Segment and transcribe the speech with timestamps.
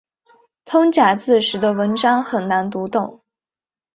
[0.65, 3.21] 通假字使得文章很难读懂。